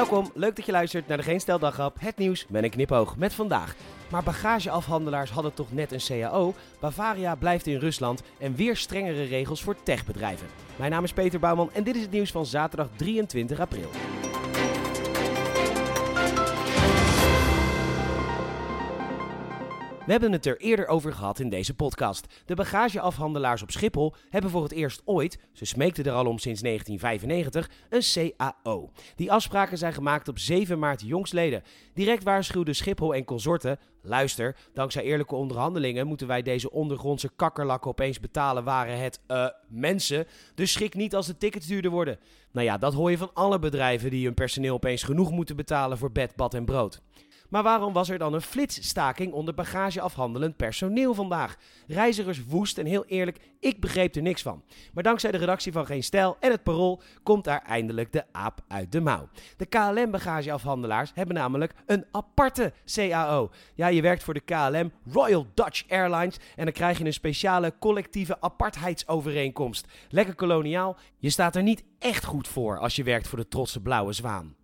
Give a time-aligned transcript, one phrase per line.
[0.00, 1.60] Welkom, leuk dat je luistert naar de Geen Stel
[1.98, 3.74] het nieuws met een knipoog met vandaag.
[4.10, 6.54] Maar bagageafhandelaars hadden toch net een CAO?
[6.78, 10.46] Bavaria blijft in Rusland en weer strengere regels voor techbedrijven.
[10.76, 13.90] Mijn naam is Peter Bouwman en dit is het nieuws van zaterdag 23 april.
[20.10, 22.26] We hebben het er eerder over gehad in deze podcast.
[22.46, 26.60] De bagageafhandelaars op Schiphol hebben voor het eerst ooit, ze smeekten er al om sinds
[26.60, 28.90] 1995, een CAO.
[29.16, 31.62] Die afspraken zijn gemaakt op 7 maart jongstleden.
[31.94, 38.20] Direct waarschuwde Schiphol en consorten, luister, dankzij eerlijke onderhandelingen moeten wij deze ondergrondse kakkerlakken opeens
[38.20, 40.26] betalen waren het, eh, mensen.
[40.54, 42.18] Dus schrik niet als de tickets duurder worden.
[42.52, 45.98] Nou ja, dat hoor je van alle bedrijven die hun personeel opeens genoeg moeten betalen
[45.98, 47.00] voor bed, bad en brood.
[47.50, 51.56] Maar waarom was er dan een flitsstaking onder bagageafhandelend personeel vandaag?
[51.86, 54.62] Reizigers woest en heel eerlijk, ik begreep er niks van.
[54.92, 58.60] Maar dankzij de redactie van Geen Stijl en het Parool komt daar eindelijk de aap
[58.68, 59.28] uit de mouw.
[59.56, 63.50] De KLM-bagageafhandelaars hebben namelijk een aparte CAO.
[63.74, 67.74] Ja, je werkt voor de KLM Royal Dutch Airlines en dan krijg je een speciale
[67.78, 69.86] collectieve apartheidsovereenkomst.
[70.08, 73.80] Lekker koloniaal, je staat er niet echt goed voor als je werkt voor de trotse
[73.80, 74.58] blauwe zwaan.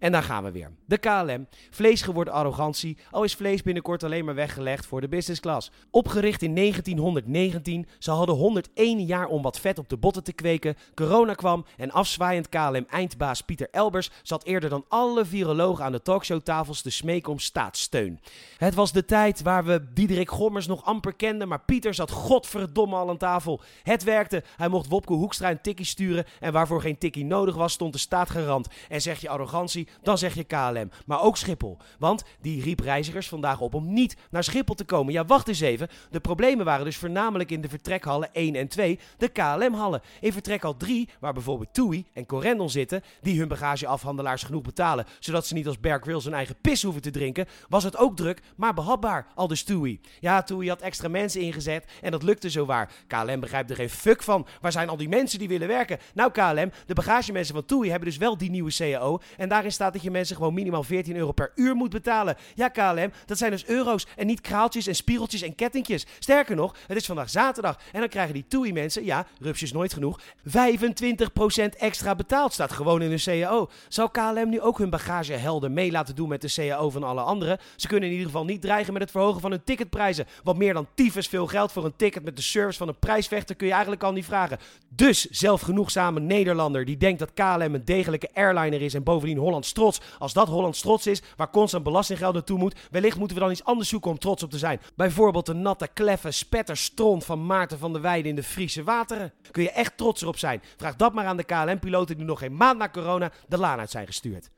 [0.00, 0.70] En daar gaan we weer.
[0.84, 5.70] De KLM, vleesgeworden arrogantie, al is vlees binnenkort alleen maar weggelegd voor de business class.
[5.90, 10.76] Opgericht in 1919, ze hadden 101 jaar om wat vet op de botten te kweken.
[10.94, 16.82] Corona kwam en afzwaaiend KLM-eindbaas Pieter Elbers zat eerder dan alle virologen aan de talkshowtafels
[16.82, 18.20] te smeken om staatssteun.
[18.56, 22.96] Het was de tijd waar we Diederik Gommers nog amper kenden, maar Pieter zat godverdomme
[22.96, 23.60] al aan tafel.
[23.82, 27.72] Het werkte, hij mocht Wopke Hoekstra een tikkie sturen en waarvoor geen tikkie nodig was
[27.72, 28.68] stond de staat garant.
[28.88, 30.90] En zeg je arrogantie, dan zeg je KLM.
[31.06, 31.78] Maar ook Schiphol.
[31.98, 35.12] Want die riep reizigers vandaag op om niet naar Schiphol te komen.
[35.12, 35.88] Ja, wacht eens even.
[36.10, 40.00] De problemen waren dus voornamelijk in de vertrekhallen 1 en 2, de KLM-hallen.
[40.20, 45.46] In vertrekhal 3, waar bijvoorbeeld TUI en Corendon zitten, die hun bagageafhandelaars genoeg betalen, zodat
[45.46, 48.42] ze niet als Bear Grylls hun eigen pis hoeven te drinken, was het ook druk,
[48.56, 50.00] maar behapbaar, al dus TUI.
[50.20, 52.92] Ja, TUI had extra mensen ingezet en dat lukte zowaar.
[53.06, 54.46] KLM begrijpt er geen fuck van.
[54.60, 55.98] Waar zijn al die mensen die willen werken?
[56.14, 59.92] Nou KLM, de bagagemensen van TUI hebben dus wel die nieuwe CAO en daarin staat
[59.92, 62.36] dat je mensen gewoon minimaal 14 euro per uur moet betalen.
[62.54, 66.06] Ja, KLM, dat zijn dus euro's en niet kraaltjes en spiegeltjes en kettingjes.
[66.18, 70.20] Sterker nog, het is vandaag zaterdag en dan krijgen die TUI-mensen, ja, rupsjes nooit genoeg,
[70.44, 72.52] 25% extra betaald.
[72.52, 73.70] Staat gewoon in hun CAO.
[73.88, 77.58] Zou KLM nu ook hun bagagehelden mee laten doen met de CAO van alle anderen?
[77.76, 80.26] Ze kunnen in ieder geval niet dreigen met het verhogen van hun ticketprijzen.
[80.42, 83.56] Want meer dan tyfus veel geld voor een ticket met de service van een prijsvechter
[83.56, 84.58] kun je eigenlijk al niet vragen.
[84.88, 89.38] Dus zelfgenoegzame Nederlander die denkt dat KLM een degelijke airliner is en bovendien
[89.72, 90.00] Trots.
[90.18, 93.64] Als dat Hollands trots is, waar constant belastinggeld naartoe moet, wellicht moeten we dan iets
[93.64, 94.80] anders zoeken om trots op te zijn.
[94.94, 99.32] Bijvoorbeeld de natte, kleffe spetterstront van Maarten van der Weijden in de Friese wateren.
[99.50, 100.62] Kun je echt trots erop zijn?
[100.76, 103.90] Vraag dat maar aan de KLM-piloten die nog geen maand na corona de laan uit
[103.90, 104.50] zijn gestuurd.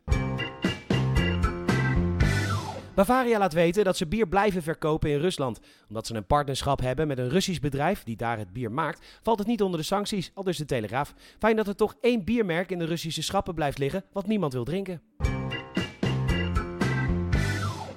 [2.95, 5.61] Bavaria laat weten dat ze bier blijven verkopen in Rusland.
[5.89, 9.39] Omdat ze een partnerschap hebben met een Russisch bedrijf die daar het bier maakt, valt
[9.39, 11.15] het niet onder de sancties, al dus de Telegraaf.
[11.39, 14.65] Fijn dat er toch één biermerk in de Russische schappen blijft liggen wat niemand wil
[14.65, 15.03] drinken.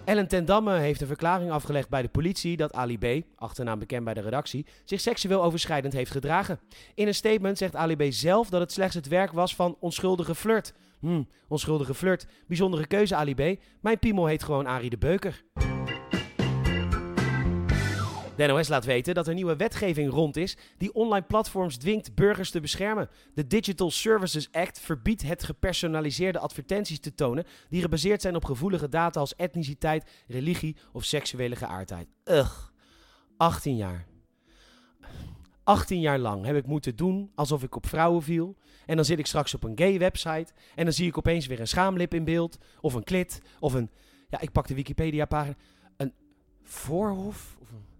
[0.06, 4.04] Ellen ten Damme heeft een verklaring afgelegd bij de politie dat Ali B., achternaam bekend
[4.04, 6.60] bij de redactie, zich seksueel overschrijdend heeft gedragen.
[6.96, 8.04] In een statement zegt Ali B.
[8.10, 10.74] zelf dat het slechts het werk was van onschuldige flirt.
[11.00, 12.28] Hm, onschuldige flirt.
[12.48, 13.60] Bijzondere keuze, Ali B.
[13.82, 15.44] Mijn piemel heet gewoon Arie de Beuker.
[18.36, 22.52] De NOS laat weten dat er nieuwe wetgeving rond is die online platforms dwingt burgers
[22.52, 23.10] te beschermen.
[23.34, 28.90] De Digital Services Act verbiedt het gepersonaliseerde advertenties te tonen die gebaseerd zijn op gevoelige
[28.90, 32.08] data als etniciteit, religie of seksuele geaardheid.
[32.26, 32.70] Ugh.
[33.38, 34.08] 18 jaar.
[35.64, 38.56] 18 jaar lang heb ik moeten doen alsof ik op vrouwen viel.
[38.86, 40.54] En dan zit ik straks op een gay website.
[40.76, 42.58] En dan zie ik opeens weer een schaamlip in beeld.
[42.82, 43.42] Of een klit.
[43.60, 43.90] Of een.
[44.30, 45.56] Ja, ik pak de Wikipedia pagina.
[45.98, 46.14] Een
[46.64, 47.58] voorhof.
[47.62, 47.95] Of een.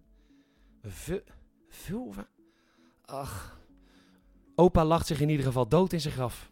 [3.06, 3.60] Ach.
[4.56, 6.50] Opa lacht zich in ieder geval dood in zijn graf.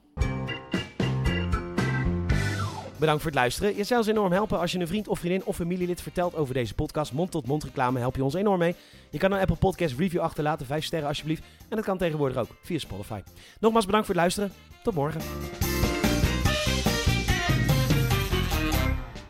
[3.00, 3.76] Bedankt voor het luisteren.
[3.76, 6.54] Je zou ons enorm helpen als je een vriend of vriendin of familielid vertelt over
[6.54, 7.14] deze podcast.
[7.14, 8.76] Mond-tot-mond reclame help je ons enorm mee.
[9.10, 11.44] Je kan een Apple Podcast review achterlaten, 5 sterren alsjeblieft.
[11.70, 13.22] En dat kan tegenwoordig ook via Spotify.
[13.60, 14.52] Nogmaals bedankt voor het luisteren.
[14.84, 15.22] Tot morgen.